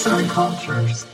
Arts 0.00 0.06
and 0.06 0.28
Cultures. 0.28 1.06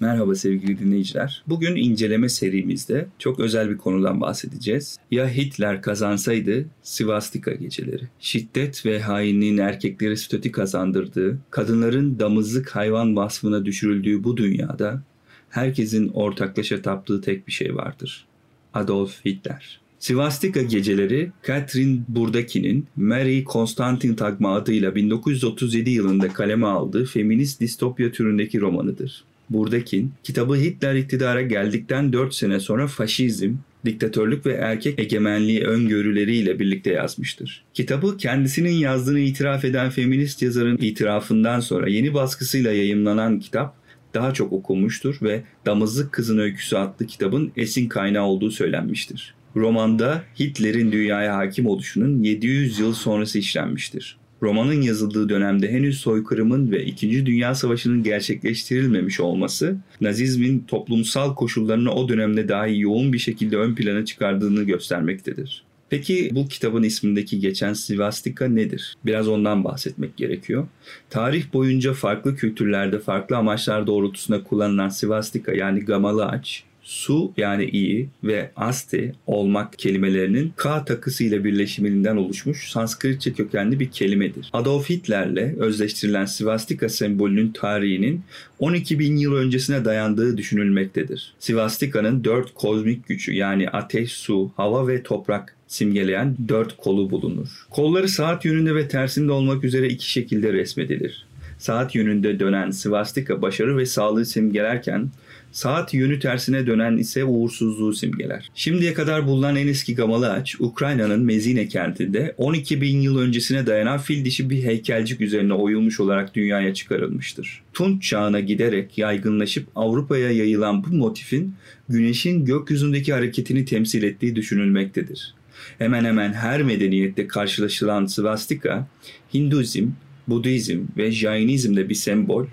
Merhaba 0.00 0.34
sevgili 0.34 0.78
dinleyiciler. 0.78 1.42
Bugün 1.46 1.76
inceleme 1.76 2.28
serimizde 2.28 3.08
çok 3.18 3.40
özel 3.40 3.70
bir 3.70 3.78
konudan 3.78 4.20
bahsedeceğiz. 4.20 4.96
Ya 5.10 5.28
Hitler 5.28 5.82
kazansaydı 5.82 6.66
Sivastika 6.82 7.52
geceleri. 7.52 8.08
Şiddet 8.20 8.86
ve 8.86 9.00
hainliğin 9.00 9.58
erkekleri 9.58 10.16
statü 10.16 10.52
kazandırdığı, 10.52 11.38
kadınların 11.50 12.18
damızlık 12.18 12.76
hayvan 12.76 13.16
vasfına 13.16 13.64
düşürüldüğü 13.64 14.24
bu 14.24 14.36
dünyada 14.36 15.02
herkesin 15.50 16.08
ortaklaşa 16.08 16.82
taptığı 16.82 17.20
tek 17.20 17.46
bir 17.46 17.52
şey 17.52 17.76
vardır. 17.76 18.26
Adolf 18.74 19.24
Hitler. 19.24 19.87
Sivastika 19.98 20.62
geceleri 20.62 21.32
Catherine 21.46 21.98
Burdaki'nin 22.08 22.86
Mary 22.96 23.44
Constantine 23.44 24.16
adıyla 24.44 24.94
1937 24.94 25.90
yılında 25.90 26.32
kaleme 26.32 26.66
aldığı 26.66 27.04
feminist 27.04 27.60
distopya 27.60 28.12
türündeki 28.12 28.60
romanıdır. 28.60 29.24
Burdakin, 29.50 30.12
kitabı 30.22 30.56
Hitler 30.56 30.94
iktidara 30.94 31.42
geldikten 31.42 32.12
4 32.12 32.34
sene 32.34 32.60
sonra 32.60 32.86
faşizm, 32.86 33.54
diktatörlük 33.84 34.46
ve 34.46 34.52
erkek 34.52 34.98
egemenliği 34.98 35.64
öngörüleriyle 35.64 36.58
birlikte 36.58 36.92
yazmıştır. 36.92 37.64
Kitabı 37.74 38.16
kendisinin 38.16 38.74
yazdığını 38.74 39.20
itiraf 39.20 39.64
eden 39.64 39.90
feminist 39.90 40.42
yazarın 40.42 40.76
itirafından 40.76 41.60
sonra 41.60 41.88
yeni 41.88 42.14
baskısıyla 42.14 42.72
yayımlanan 42.72 43.40
kitap 43.40 43.76
daha 44.14 44.34
çok 44.34 44.52
okunmuştur 44.52 45.18
ve 45.22 45.42
Damızlık 45.66 46.12
Kızın 46.12 46.38
Öyküsü 46.38 46.76
adlı 46.76 47.06
kitabın 47.06 47.52
esin 47.56 47.88
kaynağı 47.88 48.24
olduğu 48.24 48.50
söylenmiştir. 48.50 49.37
Romanda 49.56 50.22
Hitler'in 50.40 50.92
dünyaya 50.92 51.36
hakim 51.36 51.66
oluşunun 51.66 52.22
700 52.22 52.78
yıl 52.78 52.94
sonrası 52.94 53.38
işlenmiştir. 53.38 54.18
Romanın 54.42 54.82
yazıldığı 54.82 55.28
dönemde 55.28 55.72
henüz 55.72 56.00
soykırımın 56.00 56.70
ve 56.70 56.84
İkinci 56.84 57.26
Dünya 57.26 57.54
Savaşı'nın 57.54 58.02
gerçekleştirilmemiş 58.02 59.20
olması, 59.20 59.76
Nazizmin 60.00 60.64
toplumsal 60.68 61.34
koşullarını 61.34 61.92
o 61.92 62.08
dönemde 62.08 62.48
dahi 62.48 62.80
yoğun 62.80 63.12
bir 63.12 63.18
şekilde 63.18 63.56
ön 63.56 63.74
plana 63.74 64.04
çıkardığını 64.04 64.62
göstermektedir. 64.62 65.64
Peki 65.90 66.30
bu 66.32 66.48
kitabın 66.48 66.82
ismindeki 66.82 67.40
geçen 67.40 67.72
svastika 67.72 68.48
nedir? 68.48 68.96
Biraz 69.06 69.28
ondan 69.28 69.64
bahsetmek 69.64 70.16
gerekiyor. 70.16 70.66
Tarih 71.10 71.52
boyunca 71.52 71.92
farklı 71.92 72.36
kültürlerde 72.36 72.98
farklı 72.98 73.36
amaçlar 73.36 73.86
doğrultusunda 73.86 74.44
kullanılan 74.44 74.88
svastika 74.88 75.52
yani 75.52 75.80
gamalı 75.80 76.26
ağaç, 76.26 76.64
su 76.88 77.32
yani 77.36 77.64
iyi 77.64 78.08
ve 78.24 78.50
asti 78.56 79.12
olmak 79.26 79.78
kelimelerinin 79.78 80.52
K 80.56 80.84
takısı 80.84 81.24
ile 81.24 81.44
birleşiminden 81.44 82.16
oluşmuş 82.16 82.70
Sanskritçe 82.70 83.32
kökenli 83.32 83.80
bir 83.80 83.90
kelimedir. 83.90 84.50
Adolf 84.52 84.90
Hitler'le 84.90 85.56
özleştirilen 85.58 86.24
svastika 86.24 86.88
sembolünün 86.88 87.52
tarihinin 87.52 88.22
12 88.58 88.98
bin 88.98 89.16
yıl 89.16 89.34
öncesine 89.34 89.84
dayandığı 89.84 90.36
düşünülmektedir. 90.36 91.34
Svastika'nın 91.38 92.24
dört 92.24 92.54
kozmik 92.54 93.08
gücü 93.08 93.32
yani 93.32 93.68
ateş, 93.68 94.12
su, 94.12 94.52
hava 94.56 94.88
ve 94.88 95.02
toprak 95.02 95.56
simgeleyen 95.66 96.36
dört 96.48 96.76
kolu 96.76 97.10
bulunur. 97.10 97.66
Kolları 97.70 98.08
saat 98.08 98.44
yönünde 98.44 98.74
ve 98.74 98.88
tersinde 98.88 99.32
olmak 99.32 99.64
üzere 99.64 99.88
iki 99.88 100.10
şekilde 100.10 100.52
resmedilir. 100.52 101.26
Saat 101.58 101.94
yönünde 101.94 102.40
dönen 102.40 102.70
svastika 102.70 103.42
başarı 103.42 103.76
ve 103.76 103.86
sağlığı 103.86 104.26
simgelerken 104.26 105.10
Saat 105.52 105.94
yönü 105.94 106.20
tersine 106.20 106.66
dönen 106.66 106.96
ise 106.96 107.24
uğursuzluğu 107.24 107.92
simgeler. 107.92 108.50
Şimdiye 108.54 108.94
kadar 108.94 109.26
bulunan 109.26 109.56
en 109.56 109.66
eski 109.66 109.94
gamalı 109.94 110.32
ağaç 110.32 110.60
Ukrayna'nın 110.60 111.24
Mezine 111.24 111.68
kentinde 111.68 112.34
12 112.36 112.80
bin 112.80 113.00
yıl 113.00 113.18
öncesine 113.18 113.66
dayanan 113.66 113.98
fil 113.98 114.24
dişi 114.24 114.50
bir 114.50 114.62
heykelcik 114.62 115.20
üzerine 115.20 115.54
oyulmuş 115.54 116.00
olarak 116.00 116.34
dünyaya 116.34 116.74
çıkarılmıştır. 116.74 117.62
Tunç 117.72 118.08
çağına 118.08 118.40
giderek 118.40 118.98
yaygınlaşıp 118.98 119.68
Avrupa'ya 119.76 120.30
yayılan 120.30 120.84
bu 120.84 120.88
motifin 120.88 121.54
güneşin 121.88 122.44
gökyüzündeki 122.44 123.12
hareketini 123.12 123.64
temsil 123.64 124.02
ettiği 124.02 124.36
düşünülmektedir. 124.36 125.34
Hemen 125.78 126.04
hemen 126.04 126.32
her 126.32 126.62
medeniyette 126.62 127.26
karşılaşılan 127.26 128.06
svastika, 128.06 128.88
Hinduizm, 129.34 129.86
Budizm 130.28 130.80
ve 130.96 131.12
Jainizm'de 131.12 131.88
bir 131.88 131.94
sembol, 131.94 132.46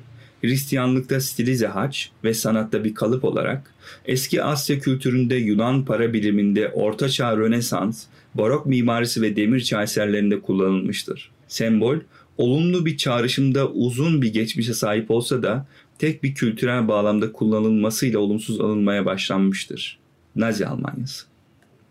Hristiyanlıkta 0.45 1.21
stilize 1.21 1.67
haç 1.67 2.11
ve 2.23 2.33
sanatta 2.33 2.83
bir 2.83 2.95
kalıp 2.95 3.23
olarak, 3.23 3.73
eski 4.05 4.43
Asya 4.43 4.79
kültüründe 4.79 5.35
Yunan 5.35 5.85
para 5.85 6.13
biriminde 6.13 6.69
Ortaçağ 6.69 7.37
Rönesans, 7.37 8.03
Barok 8.35 8.65
mimarisi 8.65 9.21
ve 9.21 9.35
demir 9.35 9.73
eserlerinde 9.83 10.41
kullanılmıştır. 10.41 11.31
Sembol, 11.47 11.97
olumlu 12.37 12.85
bir 12.85 12.97
çağrışımda 12.97 13.69
uzun 13.69 14.21
bir 14.21 14.33
geçmişe 14.33 14.73
sahip 14.73 15.11
olsa 15.11 15.43
da 15.43 15.67
tek 15.99 16.23
bir 16.23 16.35
kültürel 16.35 16.87
bağlamda 16.87 17.31
kullanılmasıyla 17.31 18.19
olumsuz 18.19 18.61
alınmaya 18.61 19.05
başlanmıştır. 19.05 19.99
Nazi 20.35 20.67
Almanyası 20.67 21.34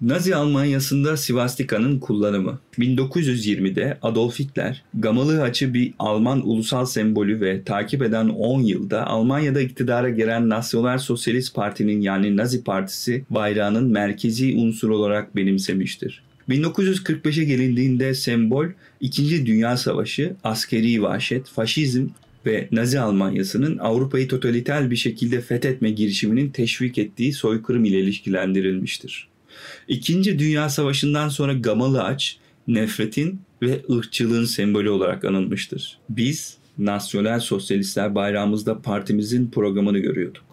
Nazi 0.00 0.36
Almanyası'nda 0.36 1.16
Sivastika'nın 1.16 1.98
kullanımı. 1.98 2.58
1920'de 2.78 3.98
Adolf 4.02 4.38
Hitler, 4.38 4.82
gamalı 4.94 5.42
açı 5.42 5.74
bir 5.74 5.94
Alman 5.98 6.48
ulusal 6.48 6.86
sembolü 6.86 7.40
ve 7.40 7.64
takip 7.64 8.02
eden 8.02 8.28
10 8.28 8.62
yılda 8.62 9.06
Almanya'da 9.06 9.60
iktidara 9.60 10.10
gelen 10.10 10.48
Nasyonel 10.48 10.98
Sosyalist 10.98 11.54
Parti'nin 11.54 12.00
yani 12.00 12.36
Nazi 12.36 12.64
Partisi 12.64 13.24
bayrağının 13.30 13.90
merkezi 13.90 14.54
unsur 14.56 14.90
olarak 14.90 15.36
benimsemiştir. 15.36 16.22
1945'e 16.48 17.44
gelindiğinde 17.44 18.14
sembol 18.14 18.66
2. 19.00 19.46
Dünya 19.46 19.76
Savaşı, 19.76 20.36
askeri 20.44 21.02
vahşet, 21.02 21.48
faşizm 21.48 22.06
ve 22.46 22.68
Nazi 22.72 23.00
Almanyası'nın 23.00 23.78
Avrupa'yı 23.78 24.28
totaliter 24.28 24.90
bir 24.90 24.96
şekilde 24.96 25.40
fethetme 25.40 25.90
girişiminin 25.90 26.50
teşvik 26.50 26.98
ettiği 26.98 27.32
soykırım 27.32 27.84
ile 27.84 28.00
ilişkilendirilmiştir. 28.00 29.33
İkinci 29.88 30.38
Dünya 30.38 30.68
Savaşı'ndan 30.68 31.28
sonra 31.28 31.52
gamalı 31.52 32.02
ağaç 32.04 32.38
nefretin 32.68 33.40
ve 33.62 33.80
ırkçılığın 33.90 34.44
sembolü 34.44 34.90
olarak 34.90 35.24
anılmıştır. 35.24 35.98
Biz 36.08 36.56
nasyonel 36.78 37.40
sosyalistler 37.40 38.14
bayrağımızda 38.14 38.82
partimizin 38.82 39.50
programını 39.50 39.98
görüyorduk. 39.98 40.44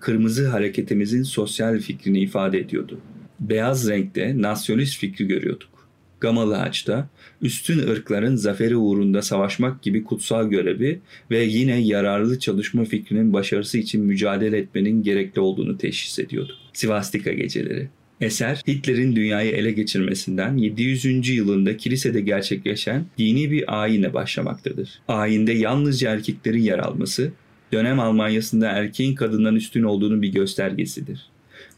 Kırmızı 0.00 0.48
hareketimizin 0.48 1.22
sosyal 1.22 1.80
fikrini 1.80 2.20
ifade 2.20 2.58
ediyordu. 2.58 3.00
Beyaz 3.40 3.88
renkte 3.88 4.42
nasyonist 4.42 4.98
fikri 4.98 5.26
görüyorduk. 5.26 5.68
Gamalı 6.20 6.58
ağaçta 6.58 7.08
üstün 7.42 7.78
ırkların 7.78 8.36
zaferi 8.36 8.76
uğrunda 8.76 9.22
savaşmak 9.22 9.82
gibi 9.82 10.04
kutsal 10.04 10.50
görevi 10.50 11.00
ve 11.30 11.44
yine 11.44 11.80
yararlı 11.80 12.38
çalışma 12.38 12.84
fikrinin 12.84 13.32
başarısı 13.32 13.78
için 13.78 14.04
mücadele 14.04 14.58
etmenin 14.58 15.02
gerekli 15.02 15.40
olduğunu 15.40 15.78
teşhis 15.78 16.18
ediyordu. 16.18 16.52
Sivastika 16.72 17.32
geceleri 17.32 17.88
Eser 18.24 18.62
Hitler'in 18.68 19.16
dünyayı 19.16 19.50
ele 19.50 19.72
geçirmesinden 19.72 20.56
700. 20.56 21.28
yılında 21.28 21.76
kilisede 21.76 22.20
gerçekleşen 22.20 23.06
dini 23.18 23.50
bir 23.50 23.82
ayine 23.82 24.14
başlamaktadır. 24.14 25.00
Ayinde 25.08 25.52
yalnızca 25.52 26.10
erkeklerin 26.10 26.62
yer 26.62 26.78
alması, 26.78 27.32
dönem 27.72 28.00
Almanyası'nda 28.00 28.68
erkeğin 28.68 29.14
kadından 29.14 29.56
üstün 29.56 29.82
olduğunu 29.82 30.22
bir 30.22 30.32
göstergesidir. 30.32 31.26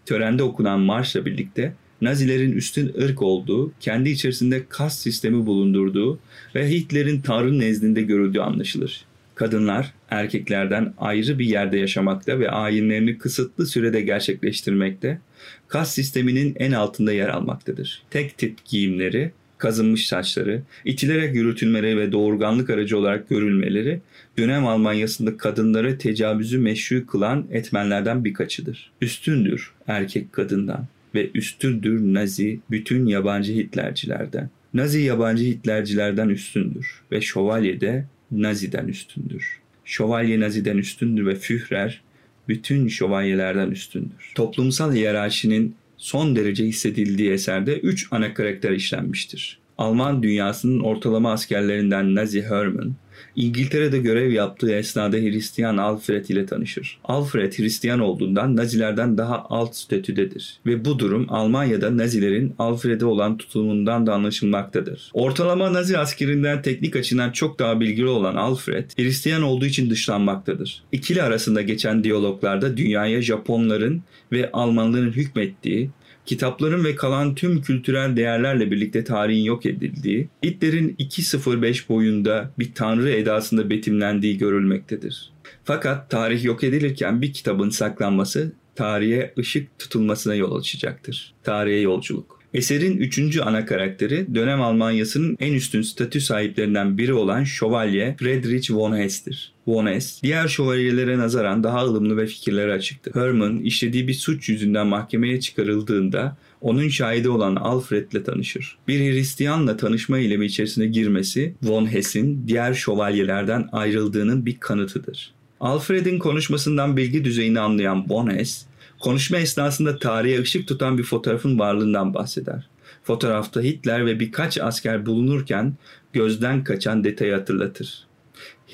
Törende 0.07 0.43
okunan 0.43 0.81
marşla 0.81 1.27
birlikte 1.27 1.75
Nazilerin 2.01 2.53
üstün 2.53 2.93
ırk 3.03 3.23
olduğu, 3.23 3.73
kendi 3.81 4.11
içerisinde 4.11 4.65
kas 4.69 4.99
sistemi 4.99 5.47
bulundurduğu 5.47 6.19
ve 6.55 6.71
Hitler'in 6.71 7.21
Tanrı 7.21 7.59
nezdinde 7.59 8.03
görüldüğü 8.03 8.41
anlaşılır. 8.41 9.05
Kadınlar 9.35 9.93
erkeklerden 10.11 10.95
ayrı 10.99 11.39
bir 11.39 11.47
yerde 11.47 11.79
yaşamakta 11.79 12.39
ve 12.39 12.51
ayinlerini 12.51 13.19
kısıtlı 13.19 13.67
sürede 13.67 14.01
gerçekleştirmekte, 14.01 15.21
kas 15.69 15.95
sisteminin 15.95 16.57
en 16.59 16.73
altında 16.73 17.13
yer 17.13 17.29
almaktadır. 17.29 18.03
Tek 18.11 18.39
tip 18.39 18.65
giyimleri, 18.65 19.33
kazınmış 19.59 20.09
saçları, 20.09 20.63
itilerek 20.85 21.35
yürütülmeleri 21.35 21.97
ve 21.97 22.13
doğurganlık 22.13 22.71
aracı 22.71 22.99
olarak 22.99 23.29
görülmeleri 23.29 24.01
dönem 24.39 24.67
Almanyası'nda 24.67 25.37
kadınları 25.37 25.99
tecavüzü 25.99 26.59
meşru 26.59 27.07
kılan 27.07 27.47
etmenlerden 27.51 28.25
birkaçıdır. 28.25 28.91
Üstündür 29.01 29.73
erkek 29.87 30.33
kadından 30.33 30.87
ve 31.15 31.31
üstündür 31.35 32.15
Nazi 32.15 32.61
bütün 32.71 33.07
yabancı 33.07 33.53
Hitlercilerden. 33.53 34.51
Nazi 34.75 35.01
yabancı 35.01 35.45
Hitlercilerden 35.45 36.29
üstündür 36.29 37.03
ve 37.13 37.21
şövalye 37.21 37.81
de 37.81 38.07
Nazi'den 38.31 38.89
üstündür. 38.89 39.61
Şövalye 39.87 40.41
Nazi'den 40.41 40.79
üstündür 40.79 41.27
ve 41.27 41.35
Führer 41.35 42.03
bütün 42.49 42.89
şövalyelerden 42.89 43.71
üstündür. 43.71 44.33
Toplumsal 44.35 44.95
hiyerarşinin 44.95 45.75
son 45.97 46.37
derece 46.37 46.65
hissedildiği 46.65 47.31
eserde 47.31 47.79
üç 47.79 48.09
ana 48.11 48.35
karakter 48.35 48.73
işlenmiştir. 48.73 49.59
Alman 49.79 50.23
dünyasının 50.23 50.81
ortalama 50.81 51.33
askerlerinden 51.33 52.15
Nazi 52.15 52.43
Hermann, 52.43 52.95
İngiltere'de 53.37 53.99
görev 53.99 54.33
yaptığı 54.33 54.73
esnada 54.73 55.17
Hristiyan 55.17 55.77
Alfred 55.77 56.25
ile 56.25 56.47
tanışır. 56.47 56.99
Alfred 57.05 57.53
Hristiyan 57.53 58.01
olduğundan 58.01 58.57
Nazilerden 58.57 59.19
daha 59.19 59.47
alt 59.51 59.77
statüdedir 59.77 60.59
ve 60.67 60.85
bu 60.85 60.99
durum 60.99 61.27
Almanya'da 61.29 61.97
Nazilerin 61.97 62.55
Alfred'e 62.59 63.05
olan 63.05 63.37
tutumundan 63.37 64.07
da 64.07 64.15
anlaşılmaktadır. 64.15 65.11
Ortalama 65.13 65.73
Nazi 65.73 65.99
askerinden 65.99 66.63
teknik 66.63 66.97
açıdan 66.97 67.31
çok 67.31 67.59
daha 67.59 67.81
bilgili 67.81 68.07
olan 68.07 68.37
Alfred, 68.37 68.91
Hristiyan 68.97 69.43
olduğu 69.43 69.67
için 69.67 69.91
dışlanmaktadır. 69.91 70.83
İkili 70.93 71.23
arasında 71.23 71.63
geçen 71.63 72.05
diyaloglarda 72.05 72.77
dünyaya 72.77 73.23
Japonların 73.23 74.03
ve 74.33 74.51
Almanların 74.53 75.13
hükmettiği, 75.13 75.91
kitapların 76.27 76.85
ve 76.85 76.95
kalan 76.95 77.35
tüm 77.35 77.63
kültürel 77.63 78.17
değerlerle 78.17 78.71
birlikte 78.71 79.05
tarihin 79.05 79.45
yok 79.45 79.67
edildiği, 79.67 80.29
Hitler'in 80.45 80.97
2.05 80.99 81.89
boyunda 81.89 82.51
bir 82.59 82.75
tanrı 82.75 83.11
edasında 83.11 83.71
betimlendiği 83.71 84.39
görülmektedir. 84.39 85.31
Fakat 85.65 86.11
tarih 86.11 86.45
yok 86.45 86.65
edilirken 86.65 87.23
bir 87.23 87.33
kitabın 87.33 87.71
saklanması 87.71 88.53
tarihe 88.75 89.35
ışık 89.39 89.79
tutulmasına 89.79 90.35
yol 90.35 90.59
açacaktır. 90.59 91.35
Tarihe 91.43 91.81
yolculuk. 91.81 92.36
Eserin 92.55 92.97
üçüncü 92.97 93.41
ana 93.41 93.67
karakteri 93.67 94.35
dönem 94.35 94.63
Almanyası'nın 94.63 95.37
en 95.41 95.53
üstün 95.53 95.83
statü 95.83 96.21
sahiplerinden 96.21 96.99
biri 96.99 97.15
olan 97.15 97.45
şövalye 97.45 98.17
Friedrich 98.19 98.71
von 98.71 98.97
Hess'tir. 98.97 99.53
Von 99.67 99.87
Hess, 99.87 100.23
diğer 100.23 100.49
şövalyelere 100.49 101.19
nazaran 101.19 101.65
daha 101.65 101.85
ılımlı 101.85 102.17
ve 102.17 102.27
fikirlere 102.27 102.73
açıktı. 102.73 103.11
Herman 103.15 103.59
işlediği 103.59 104.09
bir 104.09 104.15
suç 104.15 104.49
yüzünden 104.49 104.87
mahkemeye 104.87 105.41
çıkarıldığında 105.41 106.37
onun 106.61 106.89
şahidi 106.89 107.29
olan 107.29 107.57
Alfred'le 107.57 108.25
tanışır. 108.25 108.79
Bir 108.89 109.13
Hristiyanla 109.13 109.77
tanışma 109.77 110.19
eylemi 110.19 110.47
içerisine 110.47 110.87
girmesi 110.87 111.55
Von 111.63 111.93
Hess'in 111.93 112.49
diğer 112.49 112.75
şövalyelerden 112.75 113.69
ayrıldığının 113.73 114.47
bir 114.47 114.57
kanıtıdır. 114.61 115.33
Alfred'in 115.61 116.19
konuşmasından 116.19 116.97
bilgi 116.97 117.25
düzeyini 117.25 117.61
anlayan 117.61 118.11
Von 118.11 118.31
Hess, 118.31 118.67
konuşma 119.01 119.39
esnasında 119.39 119.99
tarihe 119.99 120.41
ışık 120.41 120.69
tutan 120.69 120.99
bir 120.99 121.03
fotoğrafın 121.03 121.59
varlığından 121.59 122.15
bahseder. 122.15 122.69
Fotoğrafta 123.05 123.61
Hitler 123.61 124.07
ve 124.07 124.21
birkaç 124.21 124.59
asker 124.59 125.07
bulunurken 125.07 125.75
gözden 126.13 126.65
kaçan 126.65 127.05
detayı 127.05 127.35
hatırlatır. 127.35 128.07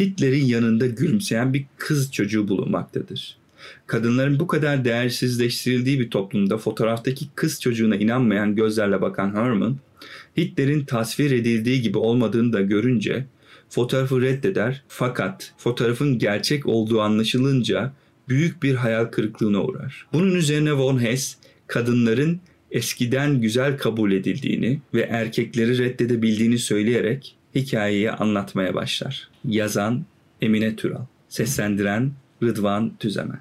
Hitler'in 0.01 0.45
yanında 0.45 0.87
gülümseyen 0.87 1.55
bir 1.55 1.65
kız 1.77 2.13
çocuğu 2.13 2.49
bulunmaktadır. 2.49 3.37
Kadınların 3.87 4.41
bu 4.41 4.47
kadar 4.47 4.85
değersizleştirildiği 4.85 6.01
bir 6.01 6.11
toplumda 6.11 6.59
fotoğraftaki 6.59 7.27
kız 7.35 7.61
çocuğuna 7.61 7.97
inanmayan 7.97 8.57
gözlerle 8.57 9.01
bakan 9.01 9.35
Herman, 9.35 9.77
Hitler'in 10.37 10.85
tasvir 10.85 11.31
edildiği 11.31 11.83
gibi 11.83 11.99
olmadığını 11.99 12.53
da 12.53 12.61
görünce 12.61 13.27
fotoğrafı 13.69 14.21
reddeder 14.21 14.83
fakat 14.89 15.55
fotoğrafın 15.59 16.19
gerçek 16.19 16.67
olduğu 16.67 17.01
anlaşılınca 17.01 17.93
büyük 18.29 18.63
bir 18.63 18.75
hayal 18.75 19.05
kırıklığına 19.05 19.63
uğrar. 19.63 20.07
Bunun 20.13 20.35
üzerine 20.35 20.73
Von 20.73 21.03
Hess 21.03 21.37
kadınların 21.67 22.41
eskiden 22.71 23.41
güzel 23.41 23.79
kabul 23.79 24.13
edildiğini 24.13 24.81
ve 24.95 25.01
erkekleri 25.01 25.79
reddedebildiğini 25.79 26.59
söyleyerek 26.59 27.37
hikayeyi 27.55 28.11
anlatmaya 28.11 28.75
başlar. 28.75 29.29
Yazan 29.45 30.05
Emine 30.41 30.77
Türal, 30.77 31.05
seslendiren 31.29 32.13
Rıdvan 32.43 32.93
Tüzemen. 32.99 33.41